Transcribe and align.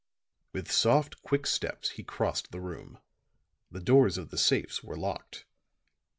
With 0.51 0.71
soft, 0.71 1.21
quick 1.21 1.45
steps 1.45 1.91
he 1.91 2.01
crossed 2.03 2.49
the 2.51 2.59
room. 2.59 2.97
The 3.69 3.79
doors 3.81 4.17
of 4.17 4.31
the 4.31 4.37
safes 4.39 4.81
were 4.83 4.97
locked. 4.97 5.45